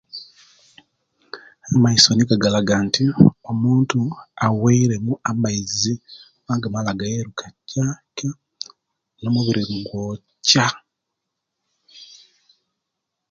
[1.75, 3.05] Amaiso nigo galaga nti
[3.49, 3.99] omuntu
[4.45, 5.93] aweremu amaizi
[6.61, 8.31] gamala gayeruka kya kya
[9.27, 10.67] omubiri nigwokya